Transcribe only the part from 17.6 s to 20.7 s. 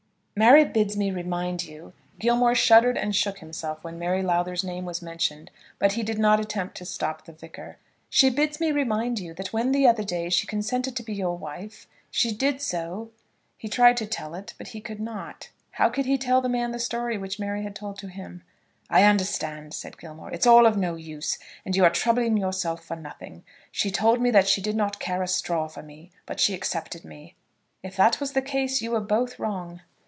had told to him? "I understand," said Gilmore. "It's all